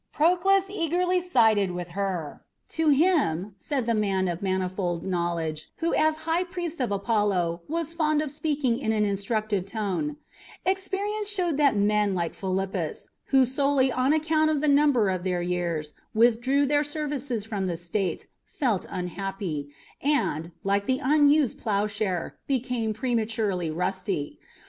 [0.11, 2.41] Proclus eagerly sided with her.
[2.69, 7.93] "To him," said the man of manifold knowledge, who as high priest of Apollo was
[7.93, 10.17] fond of speaking in an instructive tone,
[10.65, 15.43] "experience showed that men like Philippus, who solely on account of the number of their
[15.43, 19.69] years withdrew their services from the state, felt unhappy,
[20.01, 24.39] and, like the unused ploughshare, became prematurely rusty.